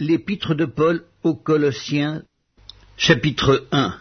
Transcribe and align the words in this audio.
L'épître 0.00 0.54
de 0.54 0.64
Paul 0.64 1.02
aux 1.24 1.34
Colossiens, 1.34 2.22
chapitre 2.96 3.66
1 3.72 3.96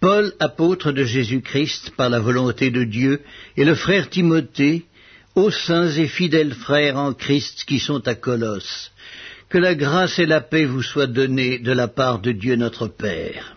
Paul, 0.00 0.32
apôtre 0.38 0.92
de 0.92 1.02
Jésus-Christ 1.02 1.90
par 1.96 2.08
la 2.08 2.20
volonté 2.20 2.70
de 2.70 2.84
Dieu, 2.84 3.20
et 3.56 3.64
le 3.64 3.74
frère 3.74 4.10
Timothée, 4.10 4.84
aux 5.34 5.50
saints 5.50 5.90
et 5.90 6.06
fidèles 6.06 6.54
frères 6.54 6.96
en 6.96 7.14
Christ 7.14 7.64
qui 7.66 7.80
sont 7.80 8.06
à 8.06 8.14
Colosse, 8.14 8.92
que 9.48 9.58
la 9.58 9.74
grâce 9.74 10.20
et 10.20 10.26
la 10.26 10.40
paix 10.40 10.66
vous 10.66 10.82
soient 10.82 11.08
données 11.08 11.58
de 11.58 11.72
la 11.72 11.88
part 11.88 12.20
de 12.20 12.30
Dieu 12.30 12.54
notre 12.54 12.86
Père. 12.86 13.56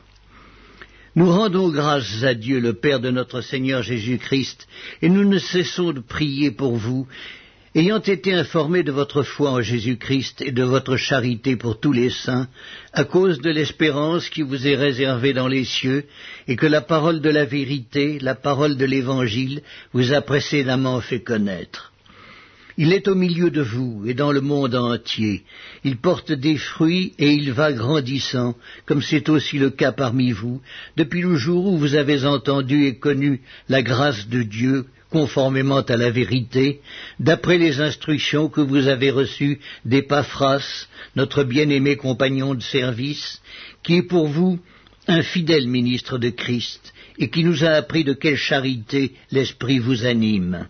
Nous 1.16 1.30
rendons 1.32 1.70
grâce 1.70 2.24
à 2.24 2.34
Dieu, 2.34 2.60
le 2.60 2.74
Père 2.74 3.00
de 3.00 3.12
notre 3.12 3.42
Seigneur 3.42 3.84
Jésus-Christ, 3.84 4.68
et 5.04 5.10
nous 5.10 5.30
ne 5.30 5.38
cessons 5.38 5.94
de 5.94 6.00
prier 6.00 6.50
pour 6.50 6.76
vous 6.76 7.08
ayant 7.76 8.00
été 8.00 8.34
informés 8.34 8.84
de 8.84 8.94
votre 8.94 9.22
foi 9.22 9.52
en 9.52 9.62
Jésus-Christ 9.62 10.42
et 10.42 10.54
de 10.54 10.64
votre 10.64 10.96
charité 10.96 11.58
pour 11.58 11.78
tous 11.78 11.92
les 11.92 12.10
saints, 12.10 12.48
à 12.94 13.04
cause 13.04 13.42
de 13.42 13.50
l'espérance 13.50 14.30
qui 14.30 14.44
vous 14.44 14.66
est 14.66 14.78
réservée 14.78 15.34
dans 15.34 15.50
les 15.50 15.66
cieux, 15.66 16.06
et 16.48 16.56
que 16.56 16.66
la 16.66 16.80
parole 16.80 17.20
de 17.20 17.30
la 17.30 17.44
vérité, 17.44 18.18
la 18.22 18.34
parole 18.34 18.78
de 18.78 18.86
l'Évangile, 18.86 19.62
vous 19.92 20.14
a 20.14 20.22
précédemment 20.22 21.02
fait 21.02 21.20
connaître. 21.20 21.92
Il 22.78 22.92
est 22.94 23.08
au 23.08 23.16
milieu 23.16 23.52
de 23.52 23.62
vous 23.62 24.04
et 24.06 24.14
dans 24.14 24.34
le 24.34 24.42
monde 24.42 24.76
entier. 24.76 25.44
Il 25.86 25.98
porte 25.98 26.32
des 26.32 26.58
fruits 26.58 27.14
et 27.20 27.32
il 27.32 27.52
va 27.54 27.72
grandissant, 27.72 28.56
comme 28.86 29.02
c'est 29.02 29.30
aussi 29.30 29.58
le 29.58 29.70
cas 29.70 29.92
parmi 29.94 30.32
vous, 30.32 30.62
depuis 30.96 31.22
le 31.22 31.36
jour 31.36 31.66
où 31.66 31.78
vous 31.78 31.96
avez 31.96 32.26
entendu 32.26 32.86
et 32.86 32.96
connu 32.96 33.42
la 33.70 33.82
grâce 33.82 34.28
de 34.28 34.44
Dieu 34.44 34.86
conformément 35.10 35.82
à 35.82 35.98
la 35.98 36.10
vérité, 36.10 36.82
d'après 37.20 37.58
les 37.58 37.80
instructions 37.82 38.50
que 38.50 38.62
vous 38.62 38.88
avez 38.88 39.12
reçues 39.12 39.60
d'Epaphras, 39.86 40.88
notre 41.16 41.44
bien-aimé 41.44 41.96
compagnon 41.96 42.54
de 42.54 42.62
service, 42.64 43.42
qui 43.84 43.98
est 43.98 44.04
pour 44.04 44.28
vous 44.28 44.60
un 45.08 45.22
fidèle 45.22 45.68
ministre 45.68 46.18
de 46.18 46.30
Christ, 46.30 46.94
et 47.18 47.30
qui 47.30 47.44
nous 47.44 47.64
a 47.64 47.70
appris 47.70 48.04
de 48.04 48.14
quelle 48.14 48.38
charité 48.38 49.14
l'Esprit 49.32 49.80
vous 49.80 50.06
anime. 50.06 50.68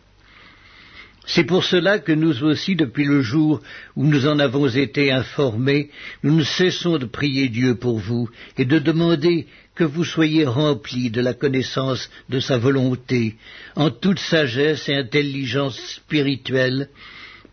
C'est 1.28 1.44
pour 1.44 1.64
cela 1.64 2.00
que 2.00 2.12
nous 2.12 2.44
aussi, 2.44 2.76
depuis 2.76 3.06
le 3.06 3.22
jour 3.22 3.62
où 3.96 4.06
nous 4.06 4.28
en 4.28 4.38
avons 4.38 4.68
été 4.68 5.12
informés, 5.12 5.90
nous 6.24 6.36
ne 6.36 6.44
cessons 6.44 6.98
de 6.98 7.06
prier 7.06 7.50
Dieu 7.50 7.76
pour 7.76 7.98
vous 7.98 8.30
et 8.58 8.66
de 8.66 8.78
demander 8.78 9.48
que 9.74 9.84
vous 9.84 10.06
soyez 10.06 10.46
remplis 10.46 11.10
de 11.10 11.22
la 11.22 11.34
connaissance 11.34 12.10
de 12.30 12.40
sa 12.40 12.58
volonté, 12.58 13.36
en 13.76 13.90
toute 13.90 14.20
sagesse 14.20 14.88
et 14.88 14.96
intelligence 14.96 15.80
spirituelle, 15.96 16.90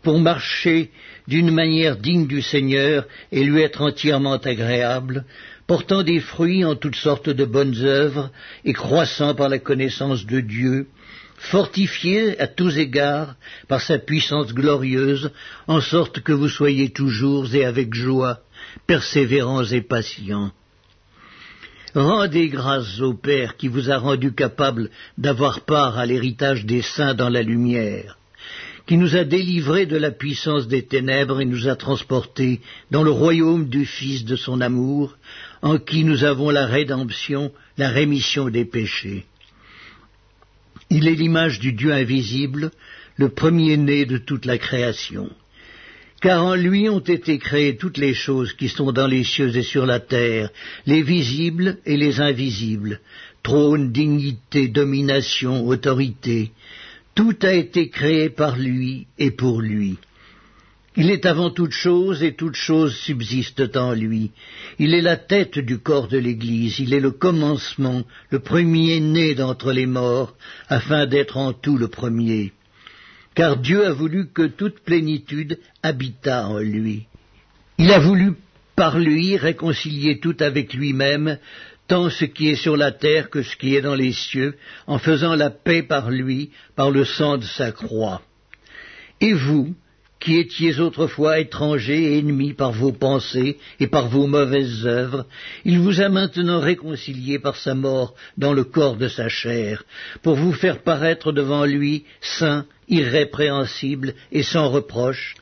pour 0.03 0.19
marcher 0.19 0.91
d'une 1.27 1.51
manière 1.51 1.97
digne 1.97 2.27
du 2.27 2.41
Seigneur 2.41 3.05
et 3.31 3.43
lui 3.43 3.61
être 3.61 3.81
entièrement 3.81 4.35
agréable, 4.37 5.25
portant 5.67 6.03
des 6.03 6.19
fruits 6.19 6.65
en 6.65 6.75
toutes 6.75 6.95
sortes 6.95 7.29
de 7.29 7.45
bonnes 7.45 7.77
œuvres 7.83 8.31
et 8.65 8.73
croissant 8.73 9.33
par 9.33 9.49
la 9.49 9.59
connaissance 9.59 10.25
de 10.25 10.41
Dieu, 10.41 10.87
fortifié 11.43 12.39
à 12.39 12.47
tous 12.47 12.77
égards 12.77 13.35
par 13.67 13.81
sa 13.81 13.99
puissance 13.99 14.53
glorieuse, 14.53 15.31
en 15.67 15.81
sorte 15.81 16.21
que 16.21 16.31
vous 16.31 16.49
soyez 16.49 16.89
toujours 16.89 17.53
et 17.53 17.65
avec 17.65 17.93
joie, 17.93 18.39
persévérants 18.87 19.65
et 19.65 19.81
patients. 19.81 20.51
Rendez 21.93 22.47
grâce 22.47 23.01
au 23.01 23.13
Père 23.13 23.57
qui 23.57 23.67
vous 23.67 23.91
a 23.91 23.97
rendu 23.97 24.33
capable 24.33 24.89
d'avoir 25.17 25.61
part 25.61 25.97
à 25.97 26.05
l'héritage 26.05 26.65
des 26.65 26.81
saints 26.81 27.13
dans 27.13 27.29
la 27.29 27.43
lumière, 27.43 28.17
qui 28.87 28.97
nous 28.97 29.15
a 29.15 29.25
délivrés 29.25 29.85
de 29.85 29.97
la 29.97 30.11
puissance 30.11 30.67
des 30.67 30.83
ténèbres 30.83 31.41
et 31.41 31.45
nous 31.45 31.67
a 31.67 31.75
transportés 31.75 32.61
dans 32.89 33.03
le 33.03 33.11
royaume 33.11 33.67
du 33.67 33.85
Fils 33.85 34.23
de 34.23 34.37
son 34.37 34.61
amour, 34.61 35.17
en 35.61 35.77
qui 35.77 36.03
nous 36.05 36.23
avons 36.23 36.49
la 36.49 36.65
rédemption, 36.65 37.51
la 37.77 37.89
rémission 37.89 38.49
des 38.49 38.65
péchés. 38.65 39.25
Il 40.95 41.07
est 41.07 41.15
l'image 41.15 41.59
du 41.59 41.73
Dieu 41.73 41.91
invisible, 41.91 42.69
le 43.17 43.29
premier-né 43.29 44.05
de 44.05 44.19
toute 44.19 44.45
la 44.45 44.59
création. 44.59 45.27
Car 46.21 46.45
en 46.45 46.53
lui 46.53 46.87
ont 46.87 46.99
été 46.99 47.39
créées 47.39 47.77
toutes 47.77 47.97
les 47.97 48.13
choses 48.13 48.53
qui 48.53 48.69
sont 48.69 48.91
dans 48.91 49.07
les 49.07 49.23
cieux 49.23 49.57
et 49.57 49.63
sur 49.63 49.87
la 49.87 49.99
terre, 49.99 50.51
les 50.85 51.01
visibles 51.01 51.79
et 51.87 51.97
les 51.97 52.21
invisibles, 52.21 52.99
trône, 53.41 53.91
dignité, 53.91 54.67
domination, 54.67 55.67
autorité. 55.67 56.51
Tout 57.15 57.37
a 57.41 57.53
été 57.53 57.89
créé 57.89 58.29
par 58.29 58.55
lui 58.55 59.07
et 59.17 59.31
pour 59.31 59.61
lui. 59.61 59.97
Il 60.95 61.09
est 61.09 61.25
avant 61.25 61.49
toute 61.49 61.71
chose 61.71 62.21
et 62.21 62.35
toute 62.35 62.55
chose 62.55 62.95
subsiste 62.95 63.75
en 63.75 63.93
lui. 63.93 64.31
Il 64.77 64.93
est 64.93 65.01
la 65.01 65.17
tête 65.17 65.57
du 65.57 65.79
corps 65.79 66.07
de 66.07 66.19
l'Église, 66.19 66.79
il 66.79 66.93
est 66.93 66.99
le 66.99 67.09
commencement, 67.09 68.03
le 68.29 68.39
premier-né 68.39 69.33
d'entre 69.33 69.71
les 69.71 69.87
morts, 69.87 70.35
afin 70.69 71.07
d'être 71.07 71.37
en 71.37 71.51
tout 71.51 71.77
le 71.77 71.87
premier. 71.87 72.53
Car 73.33 73.57
Dieu 73.57 73.87
a 73.87 73.91
voulu 73.91 74.27
que 74.31 74.43
toute 74.43 74.81
plénitude 74.81 75.59
habitât 75.81 76.47
en 76.47 76.59
lui. 76.59 77.07
Il 77.79 77.91
a 77.91 77.97
voulu 77.97 78.33
par 78.75 78.99
lui 78.99 79.35
réconcilier 79.35 80.19
tout 80.19 80.37
avec 80.39 80.75
lui-même, 80.75 81.39
tant 81.87 82.11
ce 82.11 82.25
qui 82.25 82.49
est 82.49 82.55
sur 82.55 82.77
la 82.77 82.91
terre 82.91 83.31
que 83.31 83.41
ce 83.41 83.55
qui 83.55 83.75
est 83.75 83.81
dans 83.81 83.95
les 83.95 84.13
cieux, 84.13 84.55
en 84.85 84.99
faisant 84.99 85.35
la 85.35 85.49
paix 85.49 85.81
par 85.81 86.11
lui, 86.11 86.51
par 86.75 86.91
le 86.91 87.03
sang 87.03 87.37
de 87.37 87.45
sa 87.45 87.71
croix. 87.71 88.21
Et 89.21 89.33
vous, 89.33 89.73
qui 90.23 90.37
étiez 90.37 90.79
autrefois 90.79 91.39
étrangers 91.39 92.13
et 92.13 92.19
ennemis 92.19 92.53
par 92.53 92.71
vos 92.71 92.93
pensées 92.93 93.57
et 93.81 93.87
par 93.87 94.07
vos 94.07 94.25
mauvaises 94.25 94.87
œuvres, 94.87 95.25
il 95.65 95.79
vous 95.79 95.99
a 95.99 96.07
maintenant 96.07 96.61
réconciliés 96.61 97.39
par 97.39 97.57
sa 97.57 97.75
mort 97.75 98.15
dans 98.37 98.53
le 98.53 98.63
corps 98.63 98.95
de 98.95 99.09
sa 99.09 99.27
chair, 99.27 99.83
pour 100.21 100.35
vous 100.35 100.53
faire 100.53 100.81
paraître 100.81 101.33
devant 101.33 101.65
lui 101.65 102.05
saint, 102.21 102.65
irrépréhensible 102.87 104.13
et 104.31 104.43
sans 104.43 104.69
reproche, 104.69 105.35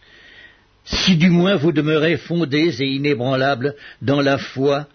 si 0.83 1.15
du 1.15 1.29
moins 1.29 1.57
vous 1.57 1.71
demeurez 1.71 2.17
fondés 2.17 2.81
et 2.81 2.87
inébranlables 2.87 3.75
dans 4.01 4.19
la 4.19 4.39
foi, 4.39 4.87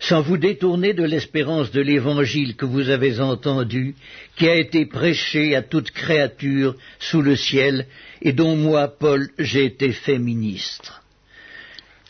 sans 0.00 0.22
vous 0.22 0.36
détourner 0.36 0.92
de 0.92 1.04
l'espérance 1.04 1.70
de 1.70 1.80
l'Évangile 1.80 2.56
que 2.56 2.64
vous 2.64 2.90
avez 2.90 3.20
entendu, 3.20 3.94
qui 4.36 4.48
a 4.48 4.56
été 4.56 4.86
prêché 4.86 5.54
à 5.54 5.62
toute 5.62 5.90
créature 5.90 6.74
sous 6.98 7.22
le 7.22 7.36
ciel, 7.36 7.86
et 8.22 8.32
dont 8.32 8.56
moi, 8.56 8.88
Paul, 8.88 9.28
j'ai 9.38 9.64
été 9.64 9.92
fait 9.92 10.18
ministre. 10.18 11.02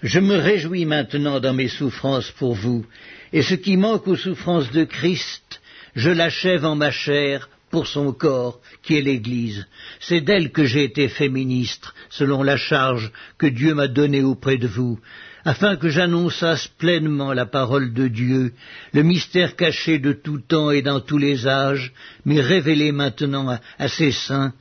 Je 0.02 0.20
me 0.20 0.36
réjouis 0.36 0.84
maintenant 0.84 1.40
dans 1.40 1.54
mes 1.54 1.68
souffrances 1.68 2.30
pour 2.32 2.54
vous, 2.54 2.84
et 3.32 3.42
ce 3.42 3.54
qui 3.54 3.76
manque 3.76 4.06
aux 4.06 4.16
souffrances 4.16 4.70
de 4.70 4.84
Christ, 4.84 5.60
je 5.94 6.10
l'achève 6.10 6.64
en 6.64 6.76
ma 6.76 6.90
chair 6.90 7.48
pour 7.70 7.86
son 7.86 8.12
corps, 8.12 8.60
qui 8.82 8.96
est 8.96 9.00
l'Église. 9.00 9.66
C'est 9.98 10.20
d'elle 10.20 10.52
que 10.52 10.64
j'ai 10.64 10.84
été 10.84 11.08
fait 11.08 11.28
ministre, 11.28 11.94
selon 12.10 12.42
la 12.42 12.56
charge 12.56 13.10
que 13.38 13.46
Dieu 13.46 13.74
m'a 13.74 13.88
donnée 13.88 14.22
auprès 14.22 14.58
de 14.58 14.68
vous, 14.68 15.00
afin 15.44 15.76
que 15.76 15.88
j'annonçasse 15.88 16.68
pleinement 16.68 17.32
la 17.32 17.46
parole 17.46 17.92
de 17.92 18.08
Dieu, 18.08 18.54
le 18.92 19.02
mystère 19.02 19.56
caché 19.56 19.98
de 19.98 20.12
tout 20.12 20.38
temps 20.38 20.70
et 20.70 20.82
dans 20.82 21.00
tous 21.00 21.18
les 21.18 21.46
âges, 21.46 21.92
mais 22.24 22.40
révélé 22.40 22.92
maintenant 22.92 23.48
à, 23.48 23.60
à 23.78 23.88
ses 23.88 24.12
saints, 24.12 24.54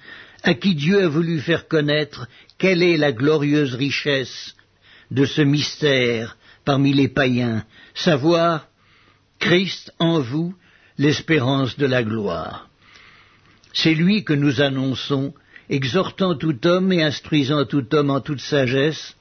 à 0.44 0.54
qui 0.54 0.76
Dieu 0.76 1.04
a 1.04 1.08
voulu 1.08 1.40
faire 1.40 1.68
connaître 1.68 2.28
quelle 2.58 2.84
est 2.84 2.98
la 2.98 3.12
glorieuse 3.12 3.76
richesse 3.76 4.56
de 5.10 5.26
ce 5.26 5.42
mystère 5.42 6.38
parmi 6.66 6.94
les 6.94 7.08
païens, 7.08 7.64
savoir 7.94 8.68
Christ 9.40 9.92
en 10.00 10.20
vous, 10.20 10.54
l'espérance 10.98 11.78
de 11.78 11.86
la 11.86 12.04
gloire. 12.04 12.70
C'est 13.74 13.94
lui 13.94 14.24
que 14.24 14.34
nous 14.34 14.62
annonçons, 14.62 15.34
exhortant 15.70 16.36
tout 16.36 16.66
homme 16.68 16.92
et 16.92 17.04
instruisant 17.04 17.66
tout 17.66 17.94
homme 17.96 18.10
en 18.10 18.22
toute 18.22 18.42
sagesse, 18.42 19.16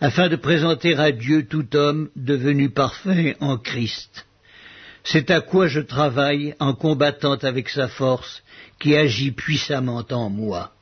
afin 0.00 0.28
de 0.28 0.36
présenter 0.36 0.94
à 0.96 1.12
Dieu 1.12 1.46
tout 1.46 1.74
homme 1.76 2.10
devenu 2.16 2.70
parfait 2.70 3.36
en 3.40 3.56
Christ. 3.56 4.26
C'est 5.04 5.30
à 5.30 5.40
quoi 5.40 5.66
je 5.66 5.80
travaille 5.80 6.54
en 6.60 6.74
combattant 6.74 7.34
avec 7.34 7.68
sa 7.68 7.88
force 7.88 8.42
qui 8.78 8.96
agit 8.96 9.32
puissamment 9.32 10.04
en 10.10 10.30
moi. 10.30 10.72